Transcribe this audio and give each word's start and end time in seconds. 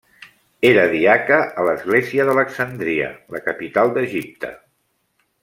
Era 0.69 0.85
diaca 0.93 1.37
a 1.63 1.65
l'església 1.67 2.25
d'Alexandria, 2.31 3.11
la 3.37 3.43
capital 3.51 3.95
d'Egipte. 3.99 4.53